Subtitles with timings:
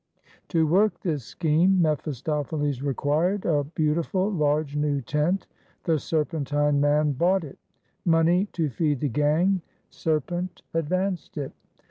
[0.47, 5.45] To work this scheme mephistopheles required a beautiful large new tent;
[5.83, 7.59] the serpentine man bought it.
[8.03, 9.61] Money to feed the gang;
[9.91, 11.51] serpent advanced it.